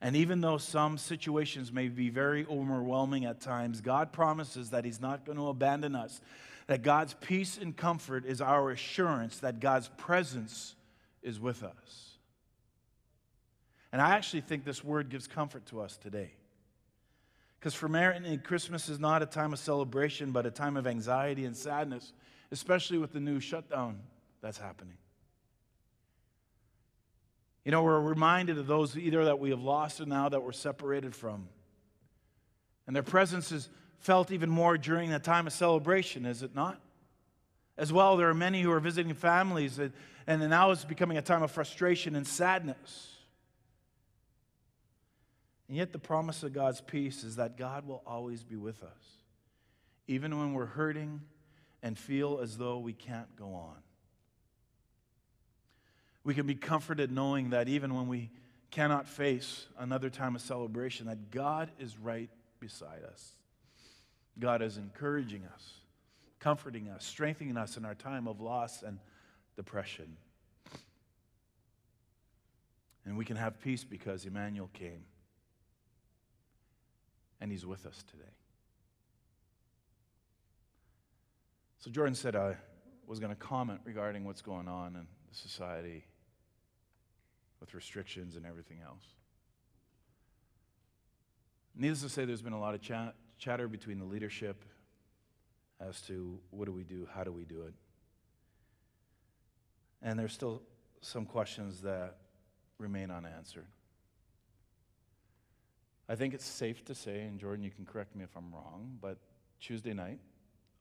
[0.00, 5.00] And even though some situations may be very overwhelming at times, God promises that He's
[5.00, 6.20] not going to abandon us,
[6.68, 10.76] that God's peace and comfort is our assurance that God's presence
[11.24, 12.12] is with us.
[13.90, 16.30] And I actually think this word gives comfort to us today.
[17.58, 20.86] Because for many, eh, Christmas is not a time of celebration, but a time of
[20.86, 22.12] anxiety and sadness,
[22.50, 24.00] especially with the new shutdown
[24.40, 24.96] that's happening.
[27.64, 30.52] You know, we're reminded of those either that we have lost or now that we're
[30.52, 31.48] separated from.
[32.86, 36.80] And their presence is felt even more during the time of celebration, is it not?
[37.76, 39.92] As well, there are many who are visiting families, and
[40.48, 43.17] now it's becoming a time of frustration and sadness.
[45.68, 49.22] And yet, the promise of God's peace is that God will always be with us,
[50.06, 51.20] even when we're hurting
[51.82, 53.76] and feel as though we can't go on.
[56.24, 58.30] We can be comforted knowing that even when we
[58.70, 63.32] cannot face another time of celebration, that God is right beside us.
[64.38, 65.74] God is encouraging us,
[66.38, 68.98] comforting us, strengthening us in our time of loss and
[69.56, 70.16] depression.
[73.04, 75.04] And we can have peace because Emmanuel came
[77.40, 78.32] and He's with us today.
[81.78, 82.56] So, Jordan said I
[83.06, 86.04] was going to comment regarding what's going on in the society
[87.60, 89.04] with restrictions and everything else.
[91.74, 94.64] Needless to say, there's been a lot of chat, chatter between the leadership
[95.80, 97.74] as to what do we do, how do we do it.
[100.02, 100.62] And there's still
[101.00, 102.16] some questions that
[102.78, 103.66] remain unanswered.
[106.08, 108.96] I think it's safe to say, and Jordan, you can correct me if I'm wrong,
[109.00, 109.18] but
[109.60, 110.18] Tuesday night,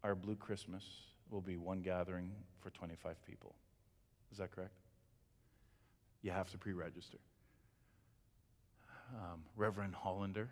[0.03, 0.83] our Blue Christmas
[1.29, 3.55] will be one gathering for 25 people.
[4.31, 4.79] Is that correct?
[6.21, 7.17] You have to pre register.
[9.15, 10.49] Um, Reverend Hollander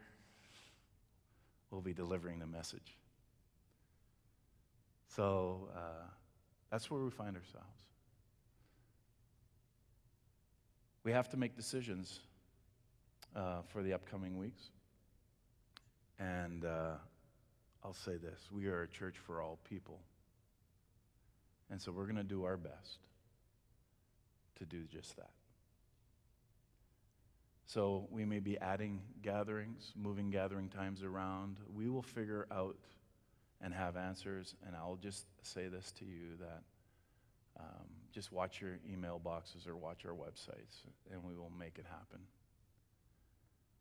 [1.71, 2.97] will be delivering the message.
[5.07, 6.07] So uh,
[6.69, 7.84] that's where we find ourselves.
[11.03, 12.19] We have to make decisions
[13.36, 14.63] uh, for the upcoming weeks.
[16.19, 16.93] And uh,
[17.83, 19.99] I'll say this we are a church for all people.
[21.69, 22.99] And so we're going to do our best
[24.59, 25.31] to do just that.
[27.65, 31.57] So we may be adding gatherings, moving gathering times around.
[31.75, 32.77] We will figure out
[33.61, 34.53] and have answers.
[34.65, 36.61] And I'll just say this to you that
[37.59, 41.86] um, just watch your email boxes or watch our websites, and we will make it
[41.89, 42.19] happen.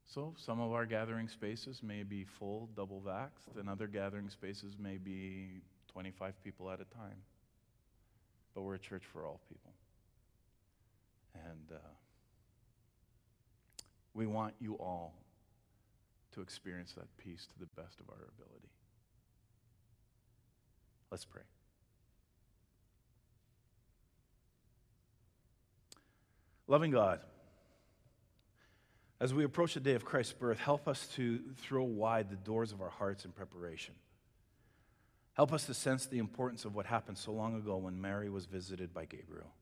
[0.06, 4.76] So some of our gathering spaces may be full, double vaxxed, and other gathering spaces
[4.78, 7.16] may be 25 people at a time.
[8.54, 9.72] But we're a church for all people.
[11.34, 11.78] And uh,
[14.12, 15.14] we want you all
[16.32, 18.68] to experience that peace to the best of our ability.
[21.10, 21.42] Let's pray.
[26.66, 27.20] Loving God
[29.24, 32.72] as we approach the day of Christ's birth, help us to throw wide the doors
[32.72, 33.94] of our hearts in preparation.
[35.32, 38.44] Help us to sense the importance of what happened so long ago when Mary was
[38.44, 39.54] visited by Gabriel.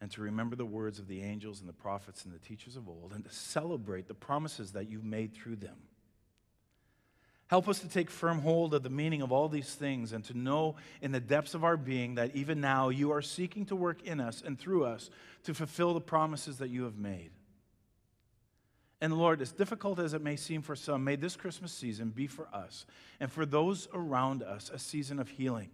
[0.00, 2.88] And to remember the words of the angels and the prophets and the teachers of
[2.88, 5.76] old, and to celebrate the promises that you've made through them.
[7.46, 10.36] Help us to take firm hold of the meaning of all these things and to
[10.36, 14.02] know in the depths of our being that even now you are seeking to work
[14.02, 15.08] in us and through us
[15.44, 17.30] to fulfill the promises that you have made.
[19.00, 22.26] And Lord, as difficult as it may seem for some, may this Christmas season be
[22.26, 22.86] for us
[23.20, 25.70] and for those around us a season of healing.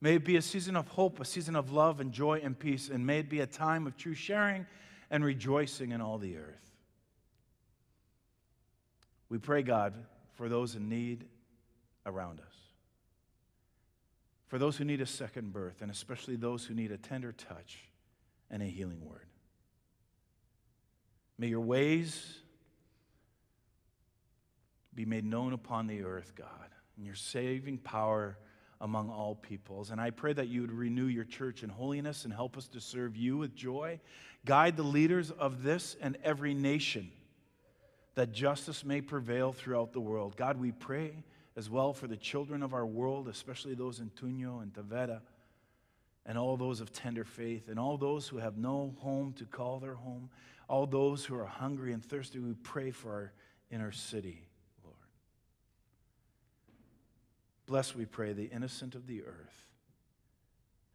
[0.00, 2.88] May it be a season of hope, a season of love and joy and peace,
[2.88, 4.66] and may it be a time of true sharing
[5.10, 6.70] and rejoicing in all the earth.
[9.28, 9.94] We pray, God,
[10.34, 11.26] for those in need
[12.06, 12.54] around us,
[14.48, 17.88] for those who need a second birth, and especially those who need a tender touch
[18.50, 19.29] and a healing word.
[21.40, 22.36] May your ways
[24.94, 26.68] be made known upon the earth, God,
[26.98, 28.36] and your saving power
[28.78, 29.90] among all peoples.
[29.90, 32.80] And I pray that you would renew your church in holiness and help us to
[32.80, 34.00] serve you with joy.
[34.44, 37.10] Guide the leaders of this and every nation
[38.16, 40.36] that justice may prevail throughout the world.
[40.36, 41.24] God, we pray
[41.56, 45.22] as well for the children of our world, especially those in Tuño and Taveta,
[46.26, 49.78] and all those of tender faith, and all those who have no home to call
[49.78, 50.30] their home,
[50.68, 52.38] all those who are hungry and thirsty.
[52.38, 53.32] We pray for our
[53.70, 54.46] inner city,
[54.84, 54.96] Lord.
[57.66, 59.60] Bless, we pray, the innocent of the earth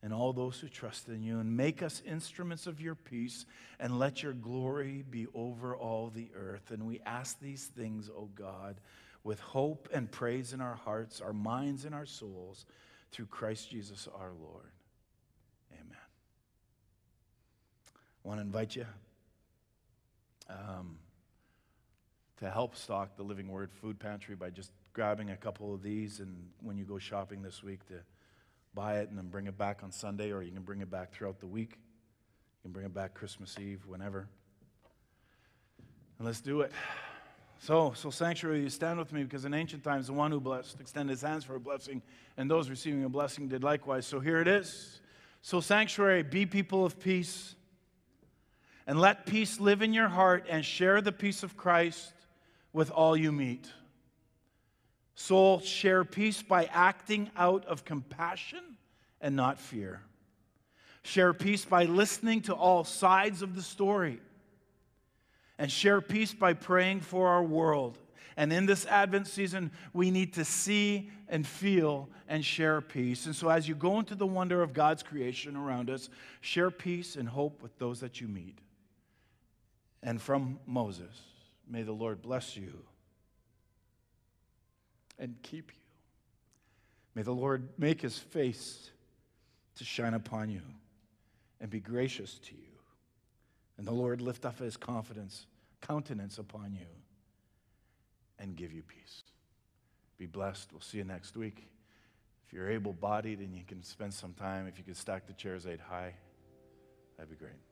[0.05, 3.47] and all those who trust in you, and make us instruments of your peace,
[3.80, 6.69] and let your glory be over all the earth.
[6.69, 8.80] And we ask these things, O God,
[9.23, 12.67] with hope and praise in our hearts, our minds, and our souls,
[13.11, 14.73] through Christ Jesus our Lord.
[15.73, 15.97] Amen.
[17.88, 18.88] I want to invite you
[20.49, 20.97] um,
[22.38, 26.19] to help stock the Living Word Food Pantry by just grabbing a couple of these,
[26.19, 27.99] and when you go shopping this week, to
[28.73, 31.13] buy it and then bring it back on Sunday, or you can bring it back
[31.13, 31.73] throughout the week.
[31.73, 34.28] You can bring it back Christmas Eve, whenever.
[36.17, 36.71] And let's do it.
[37.59, 40.80] So, so sanctuary, you stand with me because in ancient times, the one who blessed
[40.80, 42.01] extended his hands for a blessing,
[42.38, 44.07] and those receiving a blessing did likewise.
[44.07, 44.99] So here it is.
[45.43, 47.53] So, sanctuary, be people of peace,
[48.88, 52.13] and let peace live in your heart, and share the peace of Christ
[52.73, 53.67] with all you meet.
[55.15, 58.77] Soul, share peace by acting out of compassion
[59.21, 60.01] and not fear.
[61.03, 64.19] Share peace by listening to all sides of the story.
[65.57, 67.97] And share peace by praying for our world.
[68.36, 73.25] And in this Advent season, we need to see and feel and share peace.
[73.25, 76.09] And so, as you go into the wonder of God's creation around us,
[76.41, 78.59] share peace and hope with those that you meet.
[80.05, 81.19] And from Moses,
[81.67, 82.83] may the Lord bless you
[85.17, 85.79] and keep you.
[87.15, 88.91] May the Lord make his face
[89.77, 90.61] to shine upon you
[91.59, 92.61] and be gracious to you.
[93.79, 95.47] And the Lord lift up his confidence,
[95.81, 96.85] countenance upon you
[98.37, 99.23] and give you peace.
[100.19, 100.69] Be blessed.
[100.71, 101.67] We'll see you next week.
[102.45, 105.33] If you're able bodied and you can spend some time, if you could stack the
[105.33, 106.13] chairs eight high,
[107.17, 107.64] that'd be great.